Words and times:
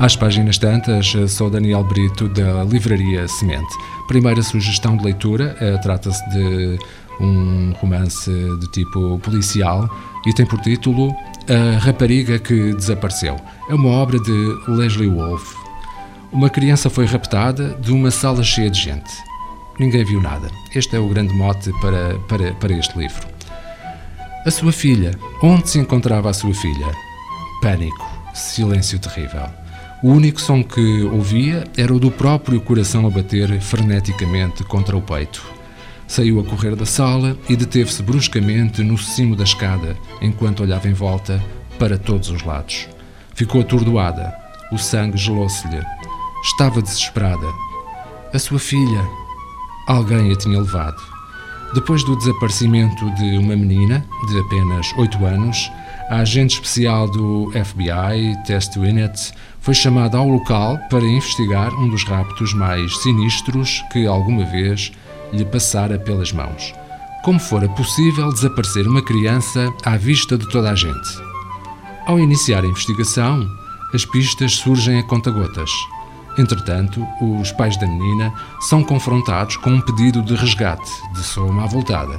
Às 0.00 0.14
páginas 0.14 0.58
tantas, 0.58 1.12
sou 1.28 1.50
Daniel 1.50 1.82
Brito, 1.82 2.28
da 2.28 2.62
Livraria 2.62 3.26
Semente. 3.26 3.74
Primeira 4.06 4.40
sugestão 4.42 4.96
de 4.96 5.04
leitura, 5.04 5.56
eh, 5.60 5.76
trata-se 5.78 6.22
de 6.30 6.78
um 7.20 7.72
romance 7.80 8.30
de 8.30 8.70
tipo 8.70 9.18
policial 9.18 9.90
e 10.24 10.32
tem 10.32 10.46
por 10.46 10.60
título 10.60 11.12
A 11.48 11.78
Rapariga 11.78 12.38
que 12.38 12.74
Desapareceu. 12.74 13.34
É 13.68 13.74
uma 13.74 13.88
obra 13.88 14.20
de 14.20 14.56
Leslie 14.68 15.08
Wolfe. 15.08 15.56
Uma 16.30 16.48
criança 16.48 16.88
foi 16.88 17.04
raptada 17.04 17.76
de 17.80 17.90
uma 17.90 18.12
sala 18.12 18.44
cheia 18.44 18.70
de 18.70 18.80
gente. 18.80 19.10
Ninguém 19.80 20.04
viu 20.04 20.22
nada. 20.22 20.48
Este 20.76 20.94
é 20.94 21.00
o 21.00 21.08
grande 21.08 21.34
mote 21.34 21.72
para, 21.80 22.16
para, 22.28 22.52
para 22.54 22.72
este 22.72 22.96
livro. 22.96 23.26
A 24.46 24.50
sua 24.50 24.70
filha. 24.70 25.10
Onde 25.42 25.68
se 25.68 25.78
encontrava 25.80 26.30
a 26.30 26.34
sua 26.34 26.54
filha? 26.54 26.86
Pânico. 27.60 28.06
Silêncio 28.32 29.00
terrível. 29.00 29.67
O 30.00 30.10
único 30.10 30.40
som 30.40 30.62
que 30.62 31.02
ouvia 31.02 31.64
era 31.76 31.92
o 31.92 31.98
do 31.98 32.08
próprio 32.08 32.60
coração 32.60 33.04
a 33.04 33.10
bater 33.10 33.60
freneticamente 33.60 34.62
contra 34.62 34.96
o 34.96 35.02
peito. 35.02 35.44
Saiu 36.06 36.38
a 36.38 36.44
correr 36.44 36.76
da 36.76 36.86
sala 36.86 37.36
e 37.48 37.56
deteve-se 37.56 38.00
bruscamente 38.04 38.80
no 38.84 38.96
cimo 38.96 39.34
da 39.34 39.42
escada, 39.42 39.96
enquanto 40.22 40.62
olhava 40.62 40.88
em 40.88 40.92
volta 40.92 41.42
para 41.80 41.98
todos 41.98 42.30
os 42.30 42.44
lados. 42.44 42.88
Ficou 43.34 43.60
atordoada. 43.60 44.32
O 44.70 44.78
sangue 44.78 45.18
gelou-se-lhe. 45.18 45.82
Estava 46.44 46.80
desesperada. 46.80 47.46
A 48.32 48.38
sua 48.38 48.60
filha. 48.60 49.04
Alguém 49.88 50.30
a 50.30 50.36
tinha 50.36 50.60
levado. 50.60 51.02
Depois 51.74 52.04
do 52.04 52.16
desaparecimento 52.16 53.10
de 53.16 53.36
uma 53.36 53.56
menina 53.56 54.06
de 54.28 54.38
apenas 54.38 54.92
oito 54.96 55.24
anos, 55.24 55.70
a 56.08 56.20
agente 56.20 56.54
especial 56.54 57.10
do 57.10 57.50
FBI, 57.52 58.42
Tess 58.46 58.70
Winnett, 58.76 59.32
foi 59.60 59.74
chamada 59.74 60.16
ao 60.16 60.26
local 60.26 60.78
para 60.88 61.04
investigar 61.04 61.74
um 61.74 61.88
dos 61.90 62.04
raptos 62.04 62.54
mais 62.54 62.96
sinistros 62.98 63.84
que 63.92 64.06
alguma 64.06 64.44
vez 64.46 64.90
lhe 65.32 65.44
passara 65.44 65.98
pelas 65.98 66.32
mãos. 66.32 66.72
Como 67.22 67.38
fora 67.38 67.68
possível 67.68 68.32
desaparecer 68.32 68.86
uma 68.86 69.02
criança 69.02 69.70
à 69.84 69.96
vista 69.98 70.38
de 70.38 70.48
toda 70.48 70.70
a 70.70 70.74
gente? 70.74 71.08
Ao 72.06 72.18
iniciar 72.18 72.64
a 72.64 72.66
investigação, 72.66 73.46
as 73.92 74.06
pistas 74.06 74.54
surgem 74.54 74.98
a 74.98 75.02
conta-gotas. 75.02 75.70
Entretanto, 76.38 77.06
os 77.20 77.52
pais 77.52 77.76
da 77.76 77.86
menina 77.86 78.32
são 78.60 78.82
confrontados 78.82 79.56
com 79.58 79.70
um 79.70 79.80
pedido 79.80 80.22
de 80.22 80.34
resgate 80.34 80.90
de 81.12 81.22
soma 81.22 81.64
à 81.64 81.66
voltada. 81.66 82.18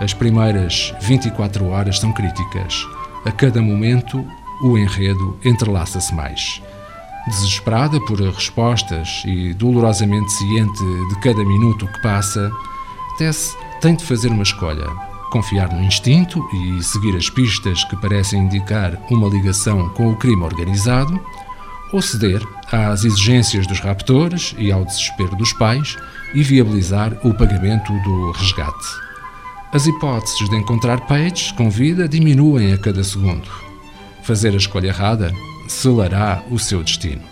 As 0.00 0.14
primeiras 0.14 0.92
24 1.02 1.66
horas 1.66 2.00
são 2.00 2.12
críticas. 2.12 2.86
A 3.24 3.30
cada 3.30 3.60
momento, 3.60 4.26
o 4.62 4.78
enredo 4.78 5.38
entrelaça-se 5.44 6.14
mais. 6.14 6.62
Desesperada 7.26 8.00
por 8.00 8.18
respostas 8.20 9.22
e 9.26 9.52
dolorosamente 9.54 10.32
ciente 10.32 10.82
de 11.08 11.20
cada 11.20 11.44
minuto 11.44 11.86
que 11.86 12.02
passa, 12.02 12.50
Tess 13.18 13.54
tem 13.80 13.94
de 13.94 14.04
fazer 14.04 14.28
uma 14.28 14.42
escolha: 14.42 14.86
confiar 15.30 15.70
no 15.70 15.82
instinto 15.82 16.42
e 16.54 16.82
seguir 16.82 17.14
as 17.14 17.28
pistas 17.28 17.84
que 17.84 17.96
parecem 17.96 18.44
indicar 18.44 18.98
uma 19.10 19.28
ligação 19.28 19.90
com 19.90 20.10
o 20.10 20.16
crime 20.16 20.42
organizado, 20.42 21.20
ou 21.92 22.00
ceder 22.00 22.42
às 22.72 23.04
exigências 23.04 23.66
dos 23.66 23.80
raptores 23.80 24.54
e 24.58 24.72
ao 24.72 24.84
desespero 24.84 25.36
dos 25.36 25.52
pais 25.52 25.96
e 26.34 26.42
viabilizar 26.42 27.12
o 27.22 27.34
pagamento 27.34 27.92
do 28.02 28.32
resgate. 28.32 29.09
As 29.72 29.86
hipóteses 29.86 30.48
de 30.48 30.56
encontrar 30.56 31.02
Page 31.02 31.54
com 31.54 31.70
vida 31.70 32.08
diminuem 32.08 32.72
a 32.72 32.78
cada 32.78 33.04
segundo. 33.04 33.48
Fazer 34.20 34.52
a 34.52 34.56
escolha 34.56 34.88
errada 34.88 35.32
selará 35.68 36.42
o 36.50 36.58
seu 36.58 36.82
destino. 36.82 37.22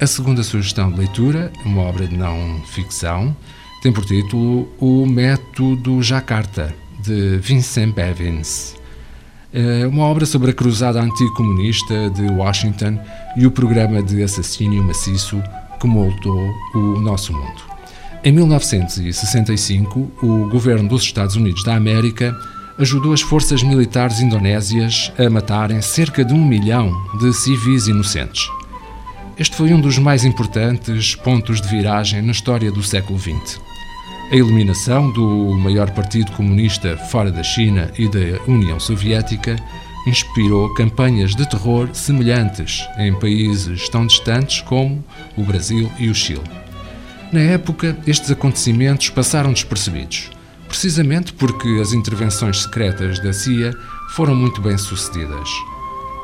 A 0.00 0.06
segunda 0.06 0.44
sugestão 0.44 0.88
de 0.92 0.98
leitura, 0.98 1.52
uma 1.64 1.82
obra 1.82 2.06
de 2.06 2.16
não 2.16 2.62
ficção, 2.66 3.36
tem 3.82 3.92
por 3.92 4.04
título 4.04 4.68
O 4.78 5.04
Método 5.04 6.00
Jakarta, 6.00 6.72
de 7.02 7.38
Vincent 7.38 7.92
Bevins. 7.92 8.76
É 9.52 9.84
uma 9.84 10.04
obra 10.04 10.26
sobre 10.26 10.52
a 10.52 10.54
cruzada 10.54 11.00
anticomunista 11.00 12.08
de 12.10 12.22
Washington 12.22 13.00
e 13.36 13.48
o 13.48 13.50
programa 13.50 14.00
de 14.00 14.22
assassínio 14.22 14.84
maciço 14.84 15.42
que 15.80 15.88
moldou 15.88 16.54
o 16.72 17.00
nosso 17.00 17.32
mundo. 17.32 17.75
Em 18.26 18.32
1965, 18.32 20.10
o 20.20 20.48
governo 20.48 20.88
dos 20.88 21.04
Estados 21.04 21.36
Unidos 21.36 21.62
da 21.62 21.76
América 21.76 22.36
ajudou 22.76 23.12
as 23.12 23.20
forças 23.20 23.62
militares 23.62 24.18
indonésias 24.18 25.12
a 25.16 25.30
matarem 25.30 25.80
cerca 25.80 26.24
de 26.24 26.34
um 26.34 26.44
milhão 26.44 26.90
de 27.20 27.32
civis 27.32 27.86
inocentes. 27.86 28.50
Este 29.38 29.54
foi 29.54 29.72
um 29.72 29.80
dos 29.80 29.96
mais 29.98 30.24
importantes 30.24 31.14
pontos 31.14 31.60
de 31.60 31.68
viragem 31.68 32.20
na 32.20 32.32
história 32.32 32.72
do 32.72 32.82
século 32.82 33.16
XX. 33.16 33.60
A 34.32 34.34
eliminação 34.34 35.08
do 35.12 35.56
maior 35.60 35.88
partido 35.92 36.32
comunista 36.32 36.96
fora 36.96 37.30
da 37.30 37.44
China 37.44 37.92
e 37.96 38.08
da 38.08 38.42
União 38.48 38.80
Soviética 38.80 39.54
inspirou 40.04 40.74
campanhas 40.74 41.36
de 41.36 41.48
terror 41.48 41.90
semelhantes 41.92 42.84
em 42.98 43.14
países 43.14 43.88
tão 43.88 44.04
distantes 44.04 44.62
como 44.62 45.04
o 45.36 45.44
Brasil 45.44 45.88
e 46.00 46.08
o 46.08 46.14
Chile. 46.14 46.65
Na 47.32 47.40
época, 47.40 47.96
estes 48.06 48.30
acontecimentos 48.30 49.10
passaram 49.10 49.52
despercebidos, 49.52 50.30
precisamente 50.68 51.32
porque 51.32 51.68
as 51.82 51.92
intervenções 51.92 52.62
secretas 52.62 53.18
da 53.18 53.32
CIA 53.32 53.72
foram 54.10 54.34
muito 54.34 54.60
bem 54.60 54.78
sucedidas. 54.78 55.48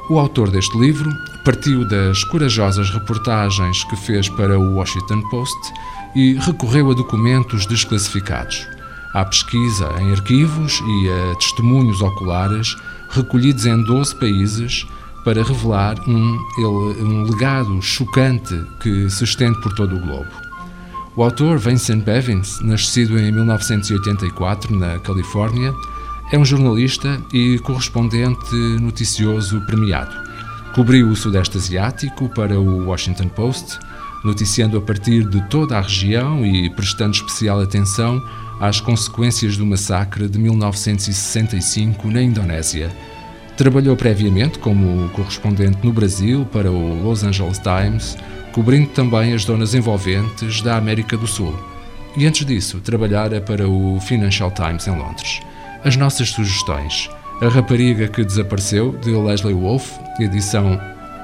O 0.08 0.18
autor 0.18 0.50
deste 0.50 0.78
livro 0.78 1.12
partiu 1.44 1.84
das 1.88 2.22
corajosas 2.24 2.90
reportagens 2.90 3.82
que 3.84 3.96
fez 3.96 4.28
para 4.28 4.58
o 4.58 4.74
Washington 4.76 5.20
Post 5.28 5.72
e 6.14 6.34
recorreu 6.34 6.90
a 6.90 6.94
documentos 6.94 7.66
desclassificados, 7.66 8.66
à 9.12 9.24
pesquisa 9.24 9.88
em 10.00 10.12
arquivos 10.12 10.80
e 10.80 11.08
a 11.08 11.34
testemunhos 11.36 12.00
oculares 12.00 12.76
recolhidos 13.10 13.66
em 13.66 13.82
12 13.82 14.14
países 14.16 14.86
para 15.24 15.42
revelar 15.42 15.96
um, 16.08 16.38
um 16.58 17.22
legado 17.24 17.80
chocante 17.82 18.54
que 18.80 19.10
se 19.10 19.24
estende 19.24 19.60
por 19.60 19.72
todo 19.74 19.96
o 19.96 20.00
globo. 20.00 20.41
O 21.14 21.22
autor 21.22 21.58
Vincent 21.58 22.02
Bevins, 22.02 22.58
nascido 22.62 23.18
em 23.18 23.30
1984 23.30 24.74
na 24.74 24.98
Califórnia, 24.98 25.74
é 26.32 26.38
um 26.38 26.44
jornalista 26.44 27.20
e 27.34 27.58
correspondente 27.58 28.54
noticioso 28.80 29.60
premiado. 29.66 30.10
Cobriu 30.74 31.10
o 31.10 31.14
Sudeste 31.14 31.58
Asiático 31.58 32.30
para 32.30 32.58
o 32.58 32.86
Washington 32.86 33.28
Post, 33.28 33.78
noticiando 34.24 34.78
a 34.78 34.80
partir 34.80 35.28
de 35.28 35.46
toda 35.50 35.76
a 35.76 35.82
região 35.82 36.46
e 36.46 36.70
prestando 36.70 37.14
especial 37.14 37.60
atenção 37.60 38.18
às 38.58 38.80
consequências 38.80 39.58
do 39.58 39.66
massacre 39.66 40.26
de 40.26 40.38
1965 40.38 42.08
na 42.10 42.22
Indonésia. 42.22 42.90
Trabalhou 43.62 43.94
previamente 43.94 44.58
como 44.58 45.08
correspondente 45.10 45.78
no 45.84 45.92
Brasil 45.92 46.44
para 46.46 46.68
o 46.68 47.00
Los 47.00 47.22
Angeles 47.22 47.60
Times, 47.60 48.18
cobrindo 48.50 48.88
também 48.88 49.32
as 49.34 49.42
zonas 49.42 49.72
envolventes 49.72 50.60
da 50.62 50.76
América 50.76 51.16
do 51.16 51.28
Sul. 51.28 51.54
E 52.16 52.26
antes 52.26 52.44
disso, 52.44 52.80
trabalhara 52.80 53.40
para 53.40 53.68
o 53.68 54.00
Financial 54.00 54.50
Times 54.50 54.88
em 54.88 54.98
Londres. 54.98 55.40
As 55.84 55.94
nossas 55.94 56.30
sugestões: 56.30 57.08
A 57.40 57.46
Rapariga 57.46 58.08
que 58.08 58.24
Desapareceu, 58.24 58.98
de 59.00 59.12
Leslie 59.12 59.54
Wolfe, 59.54 59.96
edição 60.18 60.80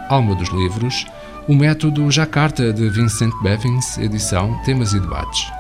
Alma 0.09 0.37
dos 0.37 0.51
Livros, 0.51 1.07
O 1.49 1.55
Método 1.57 2.09
Jakarta, 2.09 2.73
de 2.73 2.89
Vincent 2.89 3.33
Bevins, 3.43 3.99
edição 3.99 4.57
Temas 4.63 4.93
e 4.93 5.01
Debates. 5.01 5.51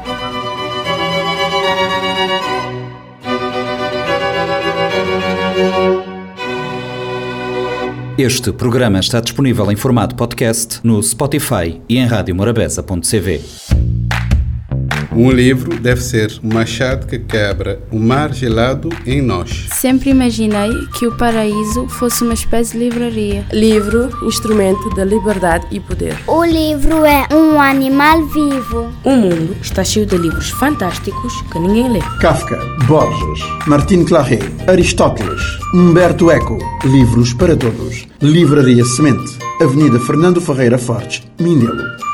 Este 8.19 8.50
programa 8.50 8.99
está 8.99 9.20
disponível 9.20 9.70
em 9.70 9.76
formato 9.76 10.17
podcast 10.17 10.81
no 10.82 11.00
Spotify 11.00 11.81
e 11.88 11.99
em 11.99 12.05
radiomorabeza.cv. 12.05 13.41
Um 15.12 15.31
livro 15.31 15.79
deve 15.79 16.00
ser 16.00 16.38
um 16.43 16.53
machado 16.53 17.06
que 17.06 17.19
quebra 17.19 17.81
o 17.93 17.99
mar 17.99 18.32
gelado 18.32 18.88
em 19.06 19.23
nós. 19.23 19.67
Sempre 19.73 20.11
imaginei 20.11 20.70
que 20.99 21.06
o 21.06 21.17
paraíso 21.17 21.88
fosse 21.88 22.25
uma 22.25 22.35
espécie 22.35 22.73
de 22.73 22.85
livraria. 22.85 23.47
Livro, 23.53 24.11
instrumento 24.26 24.91
da 24.97 25.05
liberdade 25.05 25.67
e 25.70 25.79
poder. 25.79 26.17
O 26.26 26.44
livro 26.44 27.05
é 27.05 27.26
um 27.32 27.61
animal 27.61 28.26
vivo. 28.26 28.93
O 29.05 29.11
mundo 29.11 29.56
está 29.62 29.82
cheio 29.82 30.06
de 30.06 30.17
livros 30.17 30.50
fantásticos 30.50 31.41
que 31.53 31.59
ninguém 31.61 31.93
lê. 31.93 32.00
Kafka, 32.20 32.59
Borges, 32.87 33.44
Martin 33.67 34.05
Claret, 34.05 34.43
Aristóteles, 34.67 35.57
Humberto 35.75 36.31
Eco. 36.31 36.56
Livros 36.82 37.35
para 37.35 37.55
todos. 37.55 38.09
Livraria 38.23 38.85
Semente. 38.87 39.37
Avenida 39.61 40.00
Fernando 40.00 40.41
Ferreira 40.41 40.79
Fortes, 40.79 41.23
Mindelo. 41.38 42.07